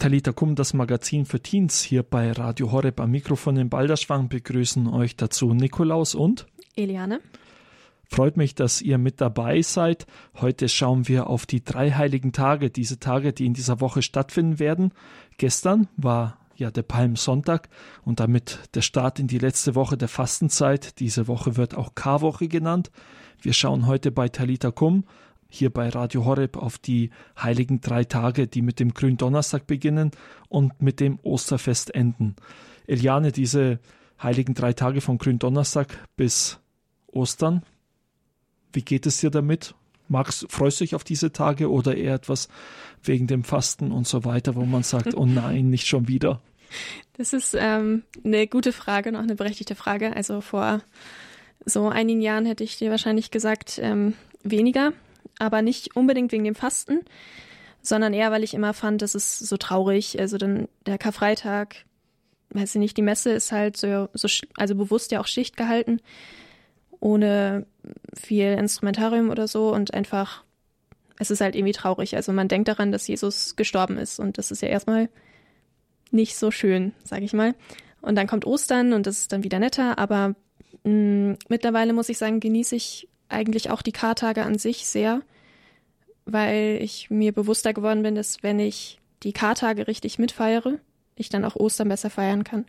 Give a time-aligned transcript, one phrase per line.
[0.00, 4.88] Talita Kum, das Magazin für Teens hier bei Radio Horeb am Mikrofon in Balderschwang begrüßen
[4.88, 7.20] euch dazu Nikolaus und Eliane.
[8.04, 10.06] Freut mich, dass ihr mit dabei seid.
[10.40, 14.58] Heute schauen wir auf die drei heiligen Tage, diese Tage, die in dieser Woche stattfinden
[14.58, 14.94] werden.
[15.36, 17.68] Gestern war ja der Palmsonntag
[18.02, 20.98] und damit der Start in die letzte Woche der Fastenzeit.
[20.98, 22.90] Diese Woche wird auch Karwoche genannt.
[23.42, 25.04] Wir schauen heute bei Talita Kum
[25.50, 27.10] hier bei Radio Horeb auf die
[27.40, 30.12] heiligen drei Tage, die mit dem Gründonnerstag beginnen
[30.48, 32.36] und mit dem Osterfest enden.
[32.86, 33.80] Eliane, diese
[34.22, 36.60] heiligen drei Tage von Gründonnerstag bis
[37.08, 37.62] Ostern,
[38.72, 39.74] wie geht es dir damit?
[40.08, 42.48] Magst, freust du dich auf diese Tage oder eher etwas
[43.02, 46.40] wegen dem Fasten und so weiter, wo man sagt, oh nein, nicht schon wieder?
[47.16, 50.14] Das ist ähm, eine gute Frage, noch eine berechtigte Frage.
[50.14, 50.82] Also vor
[51.64, 54.92] so einigen Jahren hätte ich dir wahrscheinlich gesagt, ähm, weniger
[55.40, 57.00] aber nicht unbedingt wegen dem Fasten,
[57.82, 60.20] sondern eher, weil ich immer fand, das ist so traurig.
[60.20, 61.84] Also dann der Karfreitag,
[62.50, 66.00] weiß ich nicht, die Messe ist halt so, so also bewusst ja auch Schicht gehalten,
[67.00, 67.66] ohne
[68.14, 70.44] viel Instrumentarium oder so und einfach,
[71.18, 72.16] es ist halt irgendwie traurig.
[72.16, 75.08] Also man denkt daran, dass Jesus gestorben ist und das ist ja erstmal
[76.10, 77.54] nicht so schön, sage ich mal.
[78.02, 80.34] Und dann kommt Ostern und das ist dann wieder netter, aber
[80.84, 85.22] mh, mm, mittlerweile muss ich sagen, genieße ich eigentlich auch die Kartage an sich sehr,
[86.24, 90.78] weil ich mir bewusster geworden bin, dass wenn ich die Kartage richtig mitfeiere,
[91.16, 92.66] ich dann auch Ostern besser feiern kann.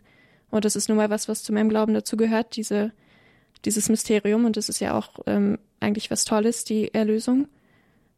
[0.50, 2.92] Und das ist nun mal was, was zu meinem Glauben dazu gehört, diese,
[3.64, 4.44] dieses Mysterium.
[4.44, 7.48] Und das ist ja auch ähm, eigentlich was Tolles, die Erlösung.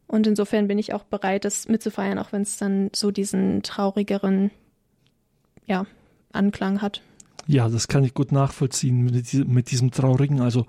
[0.07, 4.51] Und insofern bin ich auch bereit, das mitzufeiern, auch wenn es dann so diesen traurigeren
[5.65, 5.85] ja,
[6.31, 7.01] Anklang hat.
[7.47, 10.41] Ja, das kann ich gut nachvollziehen mit, diesem Traurigen.
[10.41, 10.65] Also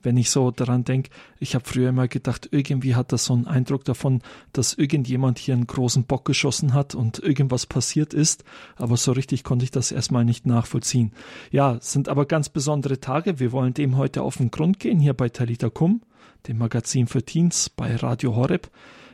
[0.00, 3.48] wenn ich so daran denke, ich habe früher immer gedacht, irgendwie hat das so einen
[3.48, 4.22] Eindruck davon,
[4.52, 8.44] dass irgendjemand hier einen großen Bock geschossen hat und irgendwas passiert ist,
[8.76, 11.12] aber so richtig konnte ich das erstmal nicht nachvollziehen.
[11.50, 13.40] Ja, sind aber ganz besondere Tage.
[13.40, 16.00] Wir wollen dem heute auf den Grund gehen, hier bei Talita Kum,
[16.46, 18.70] dem Magazin für Teens bei Radio Horeb.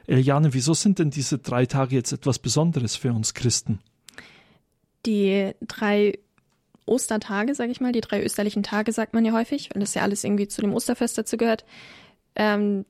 [0.06, 3.78] Eliane, wieso sind denn diese drei Tage jetzt etwas Besonderes für uns Christen?
[5.06, 6.18] Die drei
[6.86, 10.02] Ostertage, sage ich mal, die drei österlichen Tage sagt man ja häufig, weil das ja
[10.02, 11.64] alles irgendwie zu dem Osterfest dazu gehört.
[12.34, 12.84] Ähm,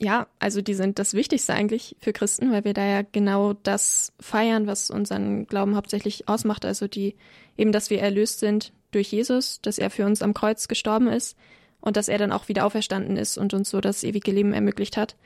[0.00, 4.12] ja, also die sind das Wichtigste eigentlich für Christen, weil wir da ja genau das
[4.18, 6.64] feiern, was unseren Glauben hauptsächlich ausmacht.
[6.64, 7.16] Also die
[7.56, 11.36] eben, dass wir erlöst sind durch Jesus, dass er für uns am Kreuz gestorben ist
[11.80, 14.96] und dass er dann auch wieder auferstanden ist und uns so das ewige Leben ermöglicht
[14.96, 15.16] hat.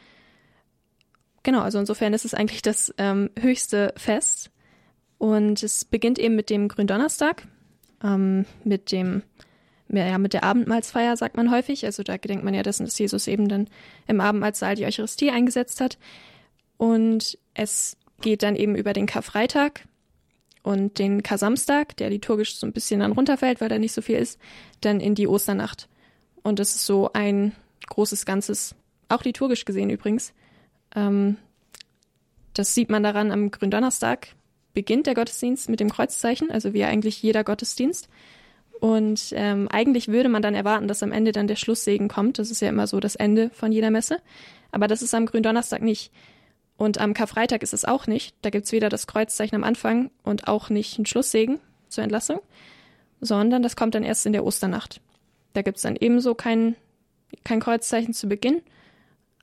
[1.43, 4.51] Genau, also insofern ist es eigentlich das ähm, höchste Fest.
[5.19, 7.47] Und es beginnt eben mit dem Gründonnerstag,
[8.03, 9.23] ähm, mit dem
[9.89, 11.85] ja, mit der Abendmahlsfeier sagt man häufig.
[11.85, 13.69] Also da gedenkt man ja dessen, dass Jesus eben dann
[14.09, 15.97] im Abendmahlsaal die Eucharistie eingesetzt hat.
[16.77, 19.85] Und es geht dann eben über den Karfreitag
[20.63, 24.19] und den Kar-Samstag, der liturgisch so ein bisschen dann runterfällt, weil da nicht so viel
[24.19, 24.41] ist,
[24.81, 25.89] dann in die Osternacht.
[26.43, 27.53] Und das ist so ein
[27.87, 28.75] großes Ganzes,
[29.09, 30.33] auch liturgisch gesehen übrigens.
[30.95, 31.37] Ähm,
[32.55, 34.29] das sieht man daran am Gründonnerstag,
[34.77, 38.11] beginnt der Gottesdienst mit dem Kreuzzeichen, also wie eigentlich jeder Gottesdienst.
[38.79, 42.39] Und ähm, eigentlich würde man dann erwarten, dass am Ende dann der Schlusssegen kommt.
[42.39, 44.19] Das ist ja immer so das Ende von jeder Messe.
[44.71, 46.13] Aber das ist am Gründonnerstag nicht.
[46.77, 48.37] Und am Karfreitag ist es auch nicht.
[48.43, 51.59] Da gibt es weder das Kreuzzeichen am Anfang und auch nicht ein Schlusssegen
[51.89, 52.41] zur Entlassung,
[53.23, 55.01] sondern das kommt dann erst in der Osternacht.
[55.55, 56.77] Da gibt es dann ebenso kein,
[57.45, 58.61] kein Kreuzzeichen zu Beginn,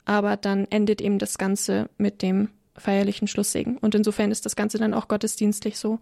[0.05, 3.77] aber dann endet eben das Ganze mit dem feierlichen Schlusssegen.
[3.77, 5.99] Und insofern ist das Ganze dann auch gottesdienstlich so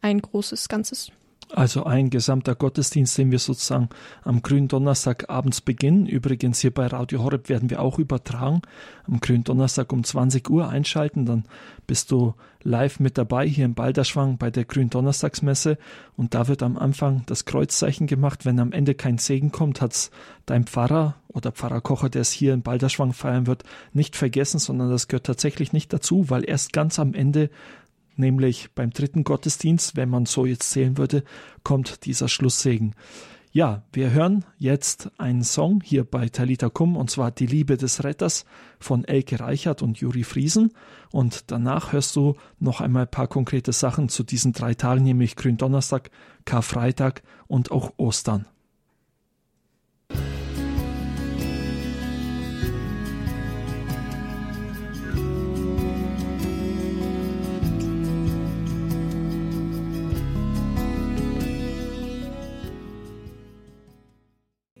[0.00, 1.10] ein großes Ganzes.
[1.50, 3.88] Also ein gesamter Gottesdienst, den wir sozusagen
[4.24, 6.06] am grünen Donnerstag abends beginnen.
[6.06, 8.62] Übrigens hier bei Radio Horeb werden wir auch übertragen.
[9.06, 11.44] Am grünen Donnerstag um 20 Uhr einschalten, dann
[11.86, 15.76] bist du live mit dabei hier im Balderschwang bei der grünen Donnerstagsmesse.
[16.16, 18.44] Und da wird am Anfang das Kreuzzeichen gemacht.
[18.46, 20.10] Wenn am Ende kein Segen kommt, hat's
[20.46, 25.08] dein Pfarrer oder Pfarrerkocher, der es hier in Balderschwang feiern wird, nicht vergessen, sondern das
[25.08, 27.50] gehört tatsächlich nicht dazu, weil erst ganz am Ende
[28.16, 31.24] nämlich beim dritten Gottesdienst, wenn man so jetzt zählen würde,
[31.62, 32.94] kommt dieser Schlusssegen.
[33.52, 38.02] Ja, wir hören jetzt einen Song hier bei Talita Kum und zwar Die Liebe des
[38.02, 38.46] Retters
[38.80, 40.72] von Elke Reichert und Juri Friesen
[41.12, 45.36] und danach hörst du noch einmal ein paar konkrete Sachen zu diesen drei Tagen, nämlich
[45.36, 46.10] Gründonnerstag,
[46.44, 48.46] Karfreitag und auch Ostern.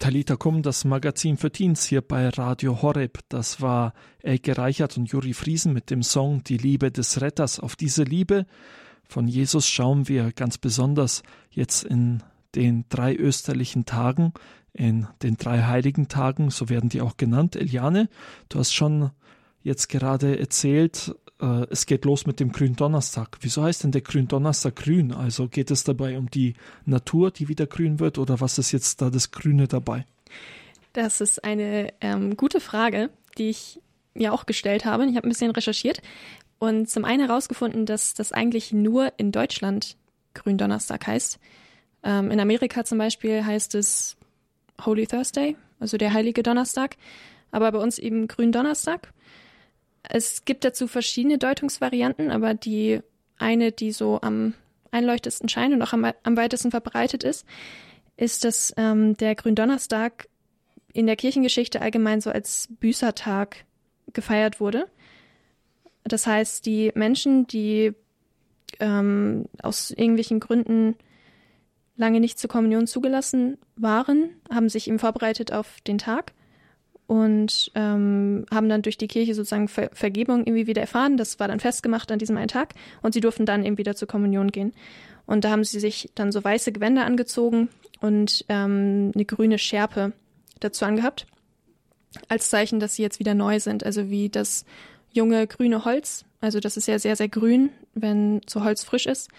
[0.04, 3.20] Talita Kum, das Magazin für Teens hier bei Radio Horeb.
[3.30, 7.58] Das war Elke Reichert und Juri Friesen mit dem Song Die Liebe des Retters.
[7.58, 8.44] Auf diese Liebe
[9.08, 12.22] von Jesus schauen wir ganz besonders jetzt in
[12.54, 14.34] den drei österlichen Tagen,
[14.74, 17.56] in den drei heiligen Tagen, so werden die auch genannt.
[17.56, 18.10] Eliane,
[18.50, 19.10] du hast schon
[19.62, 23.38] jetzt gerade erzählt, äh, es geht los mit dem Gründonnerstag.
[23.40, 25.12] Wieso heißt denn der Gründonnerstag grün?
[25.12, 26.54] Also geht es dabei um die
[26.84, 30.06] Natur, die wieder grün wird, oder was ist jetzt da das Grüne dabei?
[30.92, 33.80] Das ist eine ähm, gute Frage, die ich
[34.14, 35.04] mir auch gestellt habe.
[35.06, 36.00] Ich habe ein bisschen recherchiert
[36.58, 39.96] und zum einen herausgefunden, dass das eigentlich nur in Deutschland
[40.34, 41.38] Gründonnerstag heißt.
[42.04, 44.16] Ähm, in Amerika zum Beispiel heißt es
[44.84, 46.96] Holy Thursday, also der heilige Donnerstag,
[47.50, 49.12] aber bei uns eben Gründonnerstag.
[50.08, 53.00] Es gibt dazu verschiedene Deutungsvarianten, aber die
[53.38, 54.54] eine, die so am
[54.90, 57.46] einleuchtesten scheint und auch am, am weitesten verbreitet ist,
[58.16, 60.28] ist, dass ähm, der Gründonnerstag
[60.92, 63.64] in der Kirchengeschichte allgemein so als Büßertag
[64.12, 64.86] gefeiert wurde.
[66.04, 67.92] Das heißt, die Menschen, die
[68.78, 70.96] ähm, aus irgendwelchen Gründen
[71.96, 76.32] lange nicht zur Kommunion zugelassen waren, haben sich eben vorbereitet auf den Tag
[77.06, 81.16] und ähm, haben dann durch die Kirche sozusagen Ver Vergebung irgendwie wieder erfahren.
[81.16, 84.08] Das war dann festgemacht an diesem einen Tag und sie durften dann eben wieder zur
[84.08, 84.72] Kommunion gehen.
[85.26, 87.68] Und da haben sie sich dann so weiße Gewänder angezogen
[88.00, 90.12] und ähm, eine grüne Schärpe
[90.60, 91.26] dazu angehabt,
[92.28, 93.84] als Zeichen, dass sie jetzt wieder neu sind.
[93.84, 94.64] Also wie das
[95.12, 96.24] junge grüne Holz.
[96.40, 99.30] Also das ist ja sehr, sehr grün, wenn so Holz frisch ist.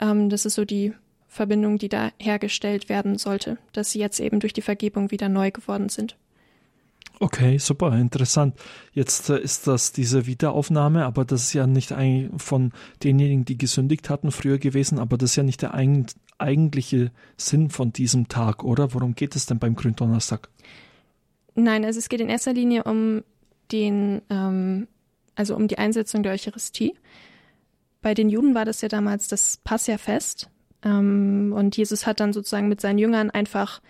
[0.00, 0.92] Ähm, das ist so die
[1.28, 5.50] Verbindung, die da hergestellt werden sollte, dass sie jetzt eben durch die Vergebung wieder neu
[5.50, 6.16] geworden sind.
[7.18, 8.56] Okay, super, interessant.
[8.92, 12.72] Jetzt äh, ist das diese Wiederaufnahme, aber das ist ja nicht ein, von
[13.02, 16.06] denjenigen, die gesündigt hatten, früher gewesen, aber das ist ja nicht der ein,
[16.38, 18.92] eigentliche Sinn von diesem Tag, oder?
[18.92, 20.50] Worum geht es denn beim Gründonnerstag?
[21.54, 23.22] Nein, also es geht in erster Linie um
[23.72, 24.86] den, ähm,
[25.34, 26.94] also um die Einsetzung der Eucharistie.
[28.02, 30.50] Bei den Juden war das ja damals das Passierfest.
[30.82, 33.80] Ähm, und Jesus hat dann sozusagen mit seinen Jüngern einfach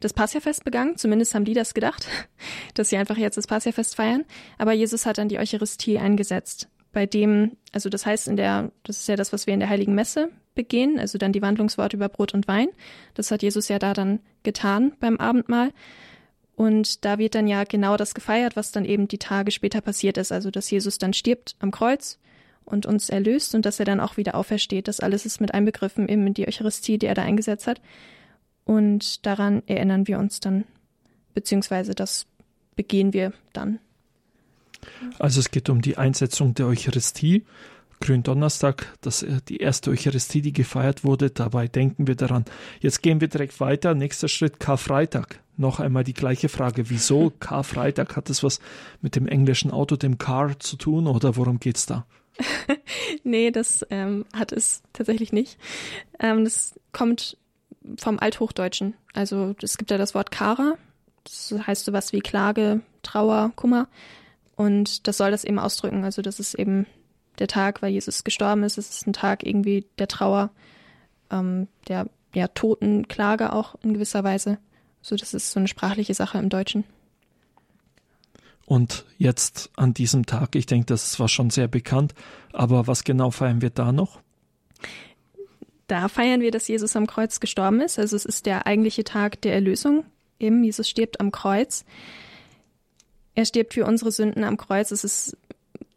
[0.00, 0.96] das Passierfest begangen.
[0.96, 2.06] Zumindest haben die das gedacht,
[2.74, 4.24] dass sie einfach jetzt das Passierfest feiern.
[4.58, 9.00] Aber Jesus hat dann die Eucharistie eingesetzt, bei dem, also das heißt in der, das
[9.00, 12.08] ist ja das, was wir in der Heiligen Messe begehen, also dann die Wandlungsworte über
[12.08, 12.68] Brot und Wein.
[13.14, 15.72] Das hat Jesus ja da dann getan beim Abendmahl.
[16.56, 20.16] Und da wird dann ja genau das gefeiert, was dann eben die Tage später passiert
[20.16, 20.32] ist.
[20.32, 22.18] Also, dass Jesus dann stirbt am Kreuz
[22.64, 24.88] und uns erlöst und dass er dann auch wieder aufersteht.
[24.88, 27.80] Das alles ist mit einbegriffen eben in die Eucharistie, die er da eingesetzt hat.
[28.68, 30.64] Und daran erinnern wir uns dann,
[31.32, 32.26] beziehungsweise das
[32.76, 33.78] begehen wir dann.
[35.18, 37.46] Also es geht um die Einsetzung der Eucharistie.
[38.02, 41.30] Gründonnerstag, das äh, die erste Eucharistie, die gefeiert wurde.
[41.30, 42.44] Dabei denken wir daran.
[42.80, 43.94] Jetzt gehen wir direkt weiter.
[43.94, 45.40] Nächster Schritt Karfreitag.
[45.56, 46.90] Noch einmal die gleiche Frage.
[46.90, 48.16] Wieso Karfreitag?
[48.16, 48.60] Hat das was
[49.00, 52.04] mit dem englischen Auto, dem Car, zu tun oder worum geht's da?
[53.24, 55.58] nee, das ähm, hat es tatsächlich nicht.
[56.20, 57.38] Ähm, das kommt
[57.98, 58.94] vom Althochdeutschen.
[59.14, 60.74] Also es gibt ja das Wort Kara,
[61.24, 63.88] das heißt sowas wie Klage, Trauer, Kummer.
[64.56, 66.04] Und das soll das eben ausdrücken.
[66.04, 66.86] Also das ist eben
[67.38, 68.78] der Tag, weil Jesus gestorben ist.
[68.78, 70.50] Es ist ein Tag irgendwie der Trauer,
[71.30, 74.58] ähm, der ja, Totenklage auch in gewisser Weise.
[75.00, 76.84] So, das ist so eine sprachliche Sache im Deutschen.
[78.66, 82.14] Und jetzt an diesem Tag, ich denke, das war schon sehr bekannt,
[82.52, 84.20] aber was genau feiern wir da noch?
[85.88, 87.98] Da feiern wir, dass Jesus am Kreuz gestorben ist.
[87.98, 90.04] Also es ist der eigentliche Tag der Erlösung.
[90.38, 91.84] Eben, Jesus stirbt am Kreuz.
[93.34, 94.90] Er stirbt für unsere Sünden am Kreuz.
[94.90, 95.36] Es ist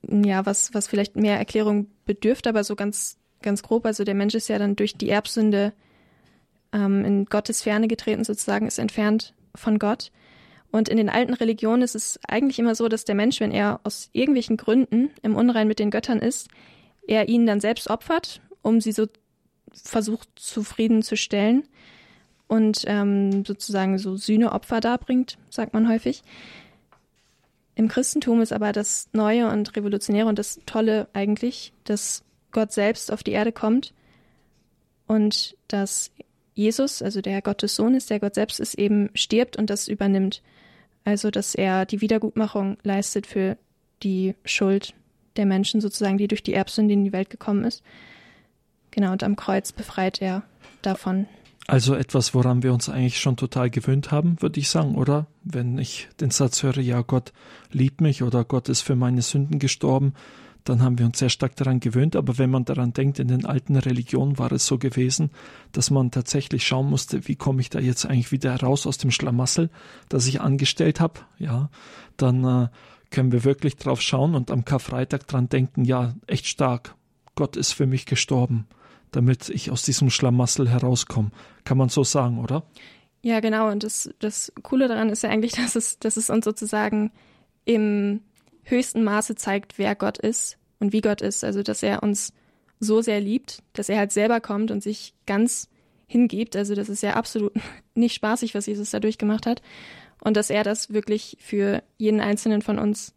[0.04, 3.86] ja was, was vielleicht mehr Erklärung bedürft, aber so ganz, ganz grob.
[3.86, 5.74] Also der Mensch ist ja dann durch die Erbsünde
[6.72, 10.12] ähm, in Gottes Ferne getreten, sozusagen, ist entfernt von Gott.
[10.72, 13.82] Und in den alten Religionen ist es eigentlich immer so, dass der Mensch, wenn er
[13.84, 16.48] aus irgendwelchen Gründen im Unrein mit den Göttern ist,
[17.06, 19.08] er ihnen dann selbst opfert, um sie so
[19.74, 21.64] versucht zufriedenzustellen
[22.48, 26.24] und ähm, sozusagen so Sühneopfer darbringt, sagt man häufig.
[27.76, 33.12] Im Christentum ist aber das Neue und Revolutionäre und das Tolle eigentlich, dass Gott selbst
[33.12, 33.94] auf die Erde kommt
[35.08, 36.12] und dass
[36.54, 40.42] Jesus, also der Gottes Sohn ist, der Gott selbst ist, eben stirbt und das übernimmt.
[41.06, 43.58] Also, dass er die Wiedergutmachung leistet für
[44.04, 44.94] die Schuld
[45.38, 47.82] der Menschen sozusagen, die durch die Erbsünde in die Welt gekommen ist.
[48.92, 50.44] Genau, und am Kreuz befreit er
[50.82, 51.28] davon.
[51.68, 55.28] Also etwas, woran wir uns eigentlich schon total gewöhnt haben, würde ich sagen, oder?
[55.44, 57.32] Wenn ich den Satz höre, ja, Gott
[57.72, 60.14] liebt mich oder Gott ist für meine Sünden gestorben,
[60.64, 62.16] dann haben wir uns sehr stark daran gewöhnt.
[62.16, 65.32] Aber wenn man daran denkt, in den alten Religionen war es so gewesen,
[65.72, 69.12] dass man tatsächlich schauen musste, wie komme ich da jetzt eigentlich wieder raus aus dem
[69.12, 69.70] Schlamassel,
[70.10, 71.70] das ich angestellt habe, ja,
[72.18, 72.68] dann äh,
[73.10, 76.96] können wir wirklich drauf schauen und am Karfreitag dran denken, ja, echt stark.
[77.36, 78.68] Gott ist für mich gestorben,
[79.12, 81.32] damit ich aus diesem Schlamassel herauskomme.
[81.64, 82.64] Kann man so sagen, oder?
[83.22, 83.70] Ja, genau.
[83.70, 87.12] Und das, das Coole daran ist ja eigentlich, dass es, dass es uns sozusagen
[87.66, 88.22] im
[88.64, 91.44] höchsten Maße zeigt, wer Gott ist und wie Gott ist.
[91.44, 92.34] Also, dass er uns
[92.80, 95.70] so sehr liebt, dass er halt selber kommt und sich ganz
[96.08, 96.56] hingibt.
[96.56, 97.54] Also, das ist ja absolut
[97.96, 99.62] nicht spaßig, was Jesus da durchgemacht hat.
[100.24, 103.14] Und dass er das wirklich für jeden einzelnen von uns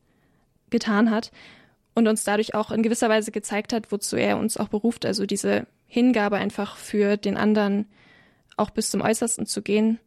[0.70, 1.30] getan hat
[1.94, 5.04] und uns dadurch auch in gewisser Weise gezeigt hat, wozu er uns auch beruft.
[5.04, 7.86] Also diese Hingabe einfach für den anderen
[8.56, 10.00] auch bis zum Äußersten zu gehen.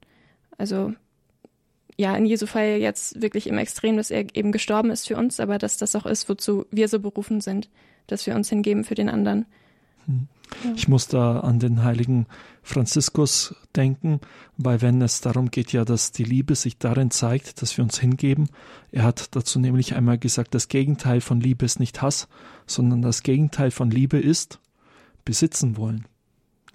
[0.58, 0.94] Also
[1.96, 5.40] ja, in Jesu Fall jetzt wirklich im Extrem, dass er eben gestorben ist für uns,
[5.40, 7.70] aber dass das auch ist, wozu wir so berufen sind,
[8.08, 9.46] dass wir uns hingeben für den anderen.
[10.06, 10.28] Hm.
[10.76, 12.26] Ich muss da an den heiligen
[12.64, 14.20] Franziskus denken,
[14.58, 18.00] weil wenn es darum geht ja, dass die Liebe sich darin zeigt, dass wir uns
[18.00, 18.50] hingeben.
[18.92, 22.28] Er hat dazu nämlich einmal gesagt, das Gegenteil von Liebe ist nicht Hass,
[22.66, 24.60] sondern das Gegenteil von Liebe ist
[25.28, 26.08] besitzen wollen.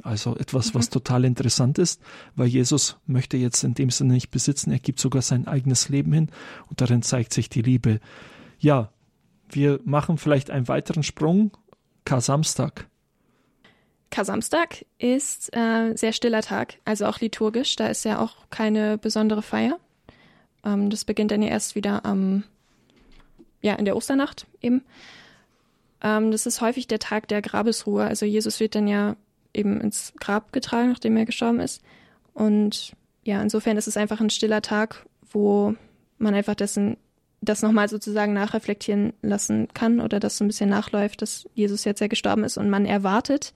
[0.02, 0.78] Also etwas, mhm.
[0.78, 2.02] was total interessant ist,
[2.36, 6.12] weil Jesus möchte jetzt in dem Sinne nicht besitzen, er gibt sogar sein eigenes Leben
[6.12, 6.28] hin
[6.68, 7.98] und darin zeigt sich die Liebe.
[8.58, 8.90] Ja,
[9.48, 11.50] wir machen vielleicht einen weiteren Sprung.
[12.04, 12.88] Kar-Samstag.
[14.10, 17.76] Kar-Samstag ist äh, sehr stiller Tag, also auch liturgisch.
[17.76, 19.78] Da ist ja auch keine besondere Feier.
[20.62, 22.44] Ähm, das beginnt dann ja erst wieder am,
[23.62, 24.82] ja, in der Osternacht eben.
[26.02, 28.04] Ähm, das ist häufig der Tag der Grabesruhe.
[28.04, 29.16] Also Jesus wird dann ja
[29.54, 31.82] eben ins Grab getragen, nachdem er gestorben ist.
[32.34, 32.94] Und
[33.24, 35.74] ja, insofern ist es einfach ein stiller Tag, wo
[36.18, 36.96] man einfach dessen
[37.40, 42.00] das nochmal sozusagen nachreflektieren lassen kann oder das so ein bisschen nachläuft, dass Jesus jetzt
[42.00, 43.52] ja gestorben ist und man erwartet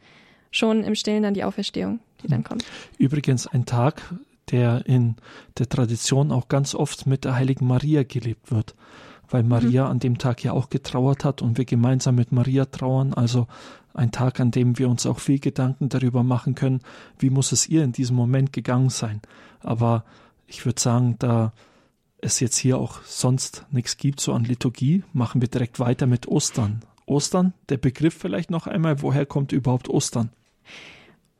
[0.51, 2.65] schon im Stillen dann die Auferstehung, die dann kommt.
[2.99, 4.03] Übrigens ein Tag,
[4.51, 5.17] der in
[5.59, 8.75] der Tradition auch ganz oft mit der heiligen Maria gelebt wird,
[9.29, 9.91] weil Maria mhm.
[9.91, 13.47] an dem Tag ja auch getrauert hat und wir gemeinsam mit Maria trauern, also
[13.95, 16.81] ein Tag, an dem wir uns auch viel Gedanken darüber machen können,
[17.19, 19.23] wie muss es ihr in diesem Moment gegangen sein.
[19.61, 20.05] Aber
[20.47, 21.53] ich würde sagen, da
[22.19, 26.29] es jetzt hier auch sonst nichts gibt, so an Liturgie, machen wir direkt weiter mit
[26.29, 26.83] Ostern.
[27.07, 30.31] Ostern, der Begriff vielleicht noch einmal, woher kommt überhaupt Ostern?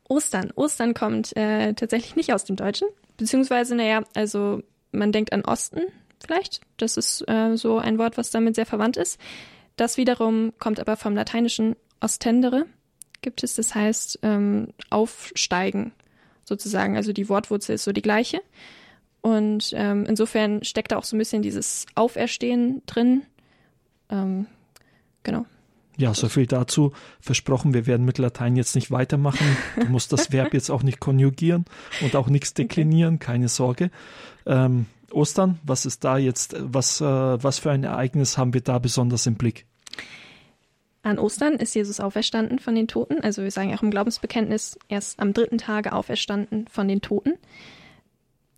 [0.07, 0.51] Ostern.
[0.55, 5.81] Ostern kommt äh, tatsächlich nicht aus dem Deutschen, beziehungsweise, naja, also man denkt an Osten
[6.19, 6.61] vielleicht.
[6.77, 9.19] Das ist äh, so ein Wort, was damit sehr verwandt ist.
[9.75, 12.65] Das wiederum kommt aber vom lateinischen ostendere
[13.21, 15.91] gibt es, das heißt ähm, aufsteigen
[16.43, 16.95] sozusagen.
[16.95, 18.41] Also die Wortwurzel ist so die gleiche.
[19.21, 23.23] Und ähm, insofern steckt da auch so ein bisschen dieses Auferstehen drin.
[24.09, 24.45] Ähm,
[25.23, 25.45] genau.
[25.97, 26.93] Ja, so viel dazu.
[27.19, 29.57] Versprochen, wir werden mit Latein jetzt nicht weitermachen.
[29.75, 31.65] Du musst das Verb jetzt auch nicht konjugieren
[32.01, 33.89] und auch nichts deklinieren, keine Sorge.
[34.45, 38.79] Ähm, Ostern, was ist da jetzt, was, äh, was für ein Ereignis haben wir da
[38.79, 39.65] besonders im Blick?
[41.03, 43.21] An Ostern ist Jesus auferstanden von den Toten.
[43.21, 47.33] Also wir sagen auch im Glaubensbekenntnis, erst am dritten Tage auferstanden von den Toten.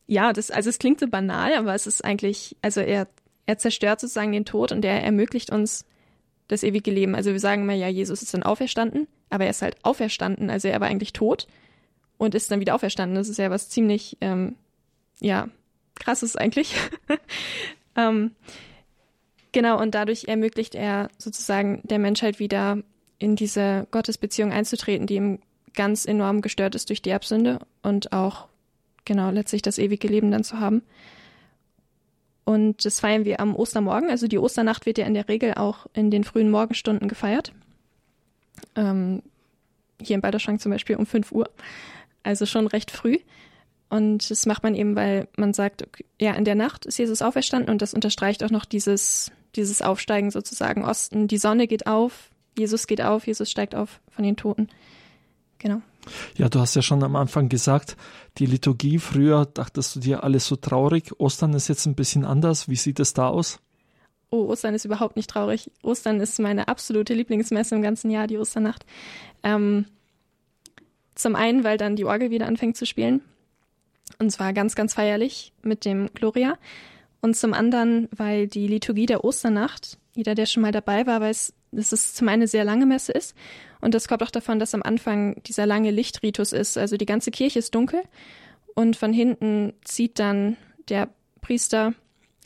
[0.08, 3.08] Ja, das, also es klingt so banal, aber es ist eigentlich, also er,
[3.46, 5.86] er zerstört sozusagen den Tod und er ermöglicht uns
[6.48, 7.14] das ewige Leben.
[7.14, 10.68] Also wir sagen immer, ja, Jesus ist dann auferstanden, aber er ist halt auferstanden, also
[10.68, 11.48] er war eigentlich tot
[12.18, 13.16] und ist dann wieder auferstanden.
[13.16, 14.56] Das ist ja was ziemlich, ähm,
[15.20, 15.50] ja,
[16.00, 16.76] krasses eigentlich.
[17.96, 18.32] ähm,
[19.52, 22.78] Genau, und dadurch ermöglicht er sozusagen der Menschheit wieder
[23.18, 25.40] in diese Gottesbeziehung einzutreten, die ihm
[25.74, 28.48] ganz enorm gestört ist durch die Erbsünde und auch
[29.06, 30.84] genau letztlich das ewige Leben dann zu haben.
[32.46, 34.10] Und das feiern wir am Ostermorgen.
[34.10, 37.52] Also die Osternacht wird ja in der Regel auch in den frühen Morgenstunden gefeiert.
[38.76, 39.22] Ähm,
[40.02, 41.50] hier in Balderschrank zum Beispiel um 5 Uhr.
[42.24, 43.18] Also schon recht früh.
[43.90, 47.22] Und das macht man eben, weil man sagt, okay, ja, in der Nacht ist Jesus
[47.22, 51.28] auferstanden und das unterstreicht auch noch dieses dieses Aufsteigen sozusagen Osten.
[51.28, 54.70] Die Sonne geht auf, Jesus geht auf, Jesus steigt auf von den Toten.
[55.58, 55.82] Genau.
[56.38, 57.98] Ja, du hast ja schon am Anfang gesagt,
[58.38, 61.20] die Liturgie, früher dachtest du dir alles so traurig.
[61.20, 62.70] Ostern ist jetzt ein bisschen anders.
[62.70, 63.60] Wie sieht es da aus?
[64.32, 65.70] Oh, Ostern ist überhaupt nicht traurig.
[65.84, 68.86] Ostern ist meine absolute Lieblingsmesse im ganzen Jahr, die Osternacht.
[69.44, 69.86] Ähm,
[71.16, 73.22] zum einen, weil dann die Orgel wieder anfängt zu spielen.
[74.18, 76.58] Und zwar ganz, ganz feierlich mit dem Gloria.
[77.22, 81.54] Und zum anderen, weil die Liturgie der Osternacht, jeder, der schon mal dabei war, weiß,
[81.72, 83.36] dass es zum einen eine sehr lange Messe ist.
[83.82, 86.78] Und das kommt auch davon, dass am Anfang dieser lange Lichtritus ist.
[86.78, 88.02] Also die ganze Kirche ist dunkel
[88.76, 91.10] und von hinten zieht dann der
[91.42, 91.94] Priester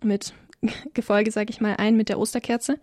[0.02, 0.34] mit
[0.94, 2.80] Gefolge, sag ich mal, ein mit der Osterkerze.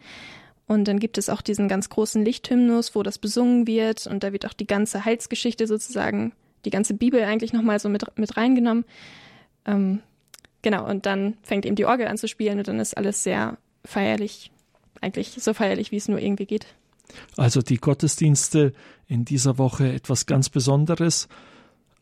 [0.66, 4.06] Und dann gibt es auch diesen ganz großen Lichthymnus, wo das besungen wird.
[4.06, 6.32] Und da wird auch die ganze Heilsgeschichte sozusagen,
[6.64, 8.84] die ganze Bibel eigentlich nochmal so mit, mit reingenommen.
[9.64, 10.00] Ähm,
[10.62, 13.56] Genau, und dann fängt eben die Orgel an zu spielen und dann ist alles sehr
[13.84, 14.50] feierlich,
[15.00, 16.66] eigentlich so feierlich, wie es nur irgendwie geht.
[17.36, 18.72] Also die Gottesdienste
[19.06, 21.28] in dieser Woche etwas ganz Besonderes.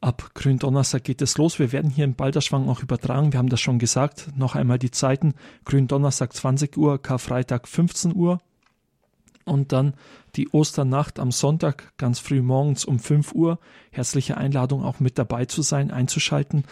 [0.00, 1.58] Ab Gründonnerstag geht es los.
[1.58, 3.32] Wir werden hier im Balderschwang auch übertragen.
[3.32, 4.28] Wir haben das schon gesagt.
[4.36, 5.34] Noch einmal die Zeiten.
[5.64, 8.40] Gründonnerstag 20 Uhr, Karfreitag 15 Uhr.
[9.48, 9.94] Und dann
[10.36, 13.58] die Osternacht am Sonntag ganz früh morgens um 5 Uhr.
[13.90, 16.64] Herzliche Einladung auch mit dabei zu sein, einzuschalten,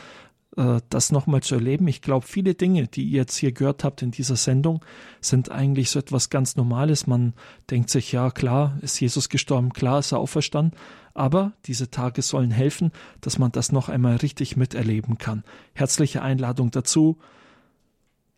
[0.56, 1.88] äh, das nochmal zu erleben.
[1.88, 4.84] Ich glaube, viele Dinge, die ihr jetzt hier gehört habt in dieser Sendung,
[5.20, 7.06] sind eigentlich so etwas ganz Normales.
[7.06, 7.34] Man
[7.70, 10.78] denkt sich, ja klar, ist Jesus gestorben, klar ist er auferstanden.
[11.14, 15.44] Aber diese Tage sollen helfen, dass man das noch einmal richtig miterleben kann.
[15.72, 17.16] Herzliche Einladung dazu.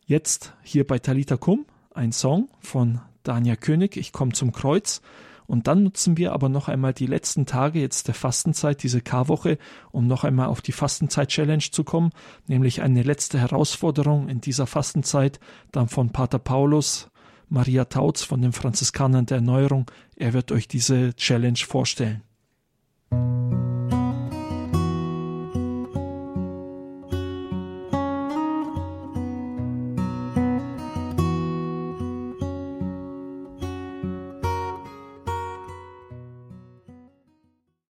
[0.06, 5.02] Jetzt hier bei Talita Kum ein Song von Dania König, Ich komme zum Kreuz.
[5.46, 9.58] Und dann nutzen wir aber noch einmal die letzten Tage jetzt der Fastenzeit, diese Karwoche,
[9.92, 12.10] um noch einmal auf die Fastenzeit-Challenge zu kommen,
[12.46, 15.40] nämlich eine letzte Herausforderung in dieser Fastenzeit,
[15.72, 17.10] dann von Pater Paulus,
[17.48, 19.90] Maria Tautz von den Franziskanern der Erneuerung.
[20.16, 22.22] Er wird euch diese Challenge vorstellen.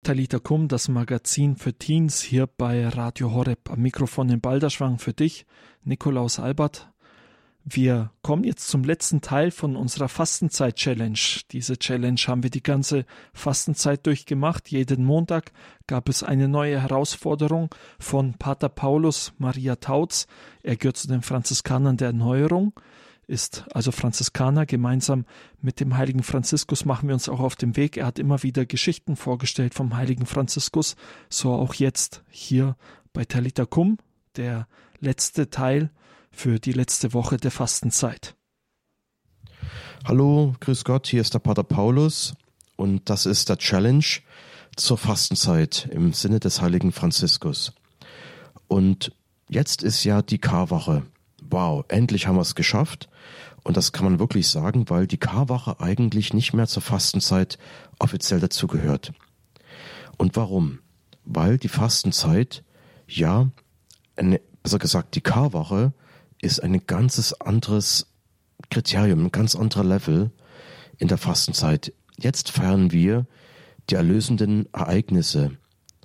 [0.08, 3.70] Talita Kum, das Magazin für Teens hier bei Radio Horeb.
[3.70, 5.44] Am Mikrofon in Balderschwang für dich,
[5.84, 6.90] Nikolaus Albert.
[7.62, 11.18] Wir kommen jetzt zum letzten Teil von unserer Fastenzeit-Challenge.
[11.52, 14.70] Diese Challenge haben wir die ganze Fastenzeit durchgemacht.
[14.70, 15.52] Jeden Montag
[15.86, 20.26] gab es eine neue Herausforderung von Pater Paulus Maria Tautz.
[20.62, 22.72] Er gehört zu den Franziskanern der Erneuerung
[23.28, 24.66] ist also Franziskaner.
[24.66, 25.26] Gemeinsam
[25.60, 27.96] mit dem heiligen Franziskus machen wir uns auch auf den Weg.
[27.96, 30.96] Er hat immer wieder Geschichten vorgestellt vom heiligen Franziskus,
[31.28, 32.76] so auch jetzt hier
[33.12, 33.98] bei Talita Kum,
[34.36, 34.66] der
[34.98, 35.90] letzte Teil
[36.30, 38.34] für die letzte Woche der Fastenzeit.
[40.04, 42.34] Hallo, grüß Gott, hier ist der Pater Paulus
[42.76, 44.04] und das ist der Challenge
[44.76, 47.74] zur Fastenzeit im Sinne des heiligen Franziskus.
[48.68, 49.12] Und
[49.48, 51.02] jetzt ist ja die Karwoche
[51.50, 53.08] wow, endlich haben wir es geschafft.
[53.64, 57.58] Und das kann man wirklich sagen, weil die Karwache eigentlich nicht mehr zur Fastenzeit
[57.98, 59.12] offiziell dazugehört.
[60.16, 60.78] Und warum?
[61.24, 62.64] Weil die Fastenzeit,
[63.06, 63.50] ja,
[64.16, 65.92] eine, besser gesagt, die Karwache
[66.40, 68.06] ist ein ganzes anderes
[68.70, 70.30] Kriterium, ein ganz anderer Level
[70.98, 71.92] in der Fastenzeit.
[72.18, 73.26] Jetzt feiern wir
[73.90, 75.52] die erlösenden Ereignisse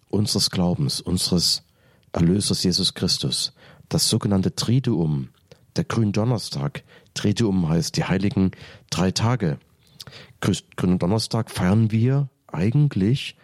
[0.10, 1.64] unseres Glaubens, unseres
[2.12, 3.54] Erlösers Jesus Christus
[3.94, 5.30] das sogenannte Triduum,
[5.76, 6.84] der Gründonnerstag.
[7.14, 8.52] Triduum heißt die heiligen
[8.90, 9.60] drei Tage.
[10.76, 13.36] Gründonnerstag feiern wir eigentlich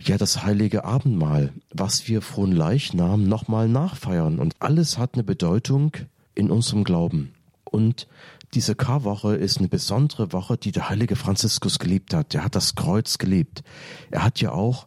[0.00, 4.38] ja das heilige Abendmahl, was wir von Leichnam nochmal nachfeiern.
[4.38, 5.92] Und alles hat eine Bedeutung
[6.34, 7.32] in unserem Glauben.
[7.64, 8.06] Und
[8.54, 12.34] diese Karwoche ist eine besondere Woche, die der heilige Franziskus geliebt hat.
[12.34, 13.62] Er hat das Kreuz geliebt.
[14.10, 14.86] Er hat ja auch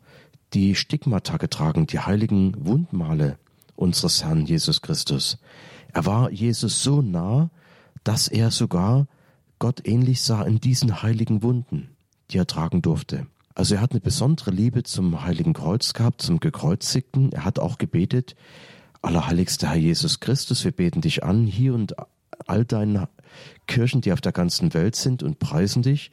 [0.54, 3.38] die Stigmata getragen, die heiligen Wundmale
[3.82, 5.38] unseres Herrn Jesus Christus.
[5.94, 7.50] Er war Jesus so nah,
[8.04, 9.08] dass er sogar
[9.60, 11.90] Gott ähnlich sah in diesen heiligen Wunden,
[12.30, 13.28] die er tragen durfte.
[13.54, 17.32] Also er hat eine besondere Liebe zum heiligen Kreuz gehabt, zum gekreuzigten.
[17.34, 18.36] Er hat auch gebetet,
[19.02, 21.96] allerheiligster Herr Jesus Christus, wir beten dich an, hier und
[22.48, 23.08] all deinen
[23.68, 26.12] Kirchen, die auf der ganzen Welt sind und preisen dich,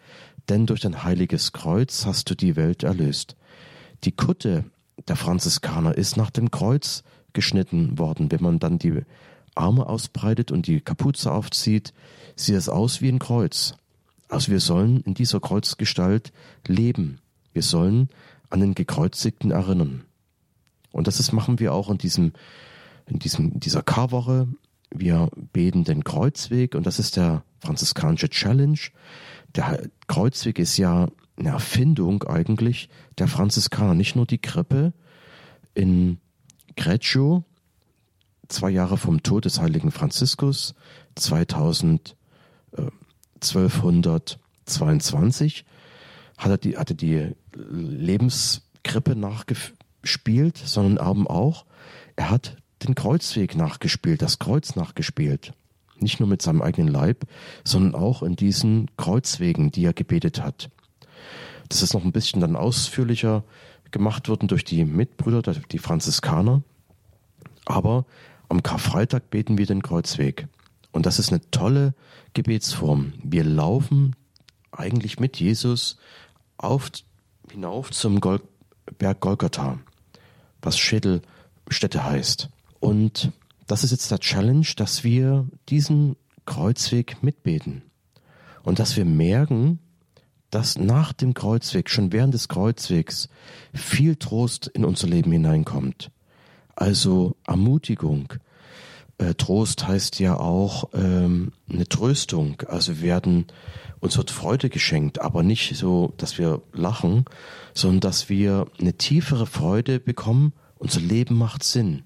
[0.48, 3.36] denn durch dein heiliges Kreuz hast du die Welt erlöst.
[4.04, 4.64] Die Kutte
[5.06, 7.02] der Franziskaner ist nach dem Kreuz
[7.32, 8.30] geschnitten worden.
[8.30, 9.02] Wenn man dann die
[9.54, 11.92] Arme ausbreitet und die Kapuze aufzieht,
[12.36, 13.74] sieht es aus wie ein Kreuz.
[14.28, 16.32] Also wir sollen in dieser Kreuzgestalt
[16.66, 17.18] leben.
[17.52, 18.08] Wir sollen
[18.50, 20.04] an den Gekreuzigten erinnern.
[20.92, 22.32] Und das ist, machen wir auch in diesem,
[23.06, 24.48] in diesem, dieser Karwoche.
[24.90, 28.78] Wir beten den Kreuzweg und das ist der franziskanische Challenge.
[29.54, 32.88] Der Kreuzweg ist ja eine Erfindung eigentlich
[33.18, 34.92] der Franziskaner, nicht nur die Krippe
[35.74, 36.18] in
[36.78, 37.44] Greccio,
[38.46, 40.74] zwei Jahre vom Tod des heiligen Franziskus,
[41.16, 42.16] 2000,
[42.72, 42.82] äh,
[43.40, 45.66] 1222,
[46.38, 51.66] hat er die, hatte die Lebenskrippe nachgespielt, sondern eben auch,
[52.16, 55.52] er hat den Kreuzweg nachgespielt, das Kreuz nachgespielt.
[55.98, 57.24] Nicht nur mit seinem eigenen Leib,
[57.64, 60.70] sondern auch in diesen Kreuzwegen, die er gebetet hat.
[61.68, 63.42] Das ist noch ein bisschen dann ausführlicher
[63.90, 66.62] gemacht worden durch die Mitbrüder, die Franziskaner.
[67.64, 68.06] Aber
[68.48, 70.48] am Karfreitag beten wir den Kreuzweg.
[70.92, 71.94] Und das ist eine tolle
[72.34, 73.12] Gebetsform.
[73.22, 74.16] Wir laufen
[74.72, 75.98] eigentlich mit Jesus
[76.56, 76.90] auf,
[77.50, 78.40] hinauf zum Gol
[78.98, 79.78] Berg Golgatha,
[80.62, 82.48] was Schädelstätte heißt.
[82.80, 83.32] Und
[83.66, 87.82] das ist jetzt der Challenge, dass wir diesen Kreuzweg mitbeten.
[88.62, 89.78] Und dass wir merken,
[90.50, 93.28] dass nach dem Kreuzweg, schon während des Kreuzwegs,
[93.74, 96.10] viel Trost in unser Leben hineinkommt.
[96.74, 98.34] Also Ermutigung.
[99.18, 102.62] Äh, Trost heißt ja auch ähm, eine Tröstung.
[102.68, 103.46] Also werden,
[104.00, 107.24] uns wird Freude geschenkt, aber nicht so, dass wir lachen,
[107.74, 110.52] sondern dass wir eine tiefere Freude bekommen.
[110.78, 112.04] Unser Leben macht Sinn.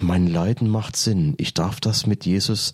[0.00, 1.34] Mein Leiden macht Sinn.
[1.36, 2.72] Ich darf das mit Jesus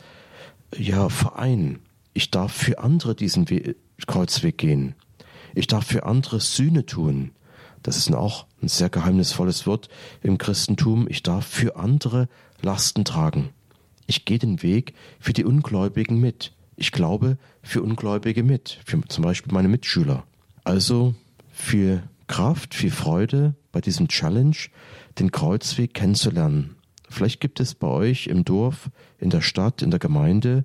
[0.76, 1.80] ja vereinen.
[2.12, 3.74] Ich darf für andere diesen We
[4.06, 4.94] Kreuzweg gehen.
[5.54, 7.30] Ich darf für andere Sühne tun.
[7.82, 9.88] Das ist auch ein sehr geheimnisvolles Wort
[10.22, 11.06] im Christentum.
[11.08, 12.28] Ich darf für andere
[12.62, 13.50] Lasten tragen.
[14.06, 16.52] Ich gehe den Weg für die Ungläubigen mit.
[16.76, 20.24] Ich glaube für Ungläubige mit, für zum Beispiel meine Mitschüler.
[20.64, 21.14] Also
[21.52, 24.56] viel Kraft, viel Freude bei diesem Challenge,
[25.18, 26.76] den Kreuzweg kennenzulernen.
[27.08, 30.64] Vielleicht gibt es bei euch im Dorf, in der Stadt, in der Gemeinde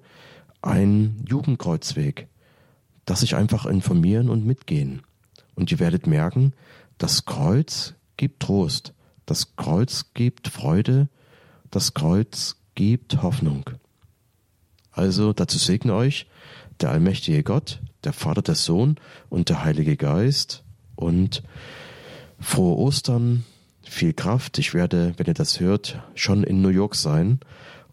[0.62, 2.28] einen Jugendkreuzweg,
[3.10, 5.02] dass sich einfach informieren und mitgehen.
[5.56, 6.54] Und ihr werdet merken,
[7.00, 8.94] das Kreuz gibt Trost,
[9.26, 11.10] das Kreuz gibt Freude,
[11.72, 13.68] das Kreuz gibt Hoffnung.
[14.92, 16.28] Also dazu segne euch
[16.82, 18.98] der allmächtige Gott, der Vater, der Sohn
[19.30, 20.64] und der Heilige Geist
[20.96, 21.42] und
[22.40, 23.44] frohe Ostern,
[23.82, 24.60] viel Kraft.
[24.60, 27.40] Ich werde, wenn ihr das hört, schon in New York sein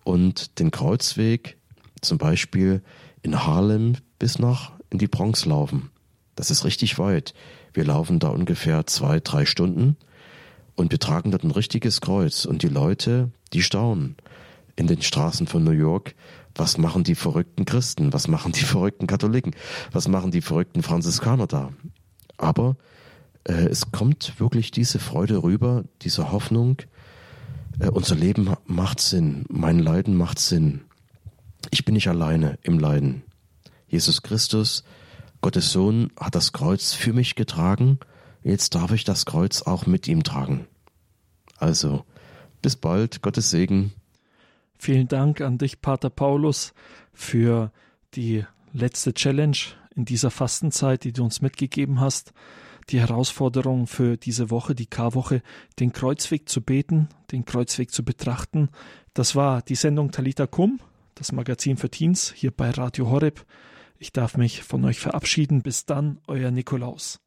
[0.04, 1.56] und den Kreuzweg
[2.02, 2.82] zum Beispiel
[3.22, 5.90] in Harlem bis nach in die Bronx laufen.
[6.34, 7.34] Das ist richtig weit.
[7.72, 9.96] Wir laufen da ungefähr zwei, drei Stunden
[10.74, 14.16] und wir tragen dort ein richtiges Kreuz und die Leute, die staunen
[14.76, 16.14] in den Straßen von New York.
[16.54, 18.12] Was machen die verrückten Christen?
[18.12, 19.54] Was machen die verrückten Katholiken?
[19.92, 21.72] Was machen die verrückten Franziskaner da?
[22.36, 22.76] Aber
[23.44, 26.78] äh, es kommt wirklich diese Freude rüber, diese Hoffnung.
[27.78, 29.44] Äh, unser Leben macht Sinn.
[29.48, 30.82] Mein Leiden macht Sinn.
[31.70, 33.22] Ich bin nicht alleine im Leiden.
[33.88, 34.84] Jesus Christus,
[35.40, 37.98] Gottes Sohn, hat das Kreuz für mich getragen.
[38.42, 40.66] Jetzt darf ich das Kreuz auch mit ihm tragen.
[41.58, 42.04] Also,
[42.62, 43.92] bis bald, Gottes Segen.
[44.78, 46.74] Vielen Dank an dich, Pater Paulus,
[47.12, 47.72] für
[48.14, 49.56] die letzte Challenge
[49.94, 52.32] in dieser Fastenzeit, die du uns mitgegeben hast.
[52.90, 55.42] Die Herausforderung für diese Woche, die Karwoche,
[55.80, 58.68] den Kreuzweg zu beten, den Kreuzweg zu betrachten.
[59.14, 60.78] Das war die Sendung Talita Kum,
[61.16, 63.44] das Magazin für Teens hier bei Radio Horeb.
[63.98, 65.62] Ich darf mich von euch verabschieden.
[65.62, 67.20] Bis dann, euer Nikolaus.